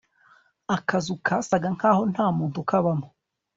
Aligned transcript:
akazu 0.75 1.13
kasaga 1.25 1.67
nkaho 1.75 2.01
ntamuntu 2.11 2.57
ubamo 2.79 3.07